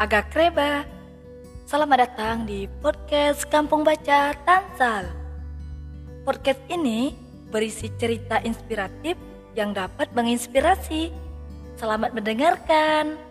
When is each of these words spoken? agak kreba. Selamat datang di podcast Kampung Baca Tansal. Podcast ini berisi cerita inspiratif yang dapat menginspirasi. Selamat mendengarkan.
agak 0.00 0.32
kreba. 0.32 0.88
Selamat 1.68 2.08
datang 2.08 2.48
di 2.48 2.64
podcast 2.80 3.44
Kampung 3.52 3.84
Baca 3.84 4.32
Tansal. 4.48 5.12
Podcast 6.24 6.64
ini 6.72 7.12
berisi 7.52 7.92
cerita 8.00 8.40
inspiratif 8.40 9.20
yang 9.52 9.76
dapat 9.76 10.08
menginspirasi. 10.16 11.12
Selamat 11.76 12.16
mendengarkan. 12.16 13.29